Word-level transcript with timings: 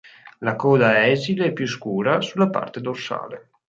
La 0.39 0.55
coda 0.55 0.95
è 0.97 1.09
esile 1.09 1.45
e 1.45 1.53
più 1.53 1.67
scura 1.67 2.21
sulla 2.21 2.49
parte 2.49 2.81
dorsale. 2.81 3.49